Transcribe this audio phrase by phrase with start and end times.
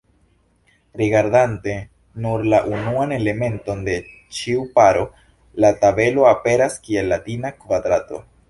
[0.99, 1.73] Rigardante
[2.23, 3.99] nur la unuan elementon de
[4.41, 5.07] ĉiu paro,
[5.65, 8.29] la tabelo aperas kiel latina kvadrato.